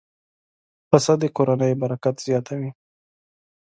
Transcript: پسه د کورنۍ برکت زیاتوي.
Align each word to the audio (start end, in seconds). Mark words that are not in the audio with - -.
پسه 0.89 1.13
د 1.21 1.23
کورنۍ 1.35 1.73
برکت 1.81 2.15
زیاتوي. 2.27 2.69